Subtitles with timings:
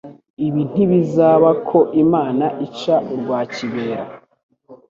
[0.45, 4.01] Ibi ntibizaba ko Imana ica urwa kibera.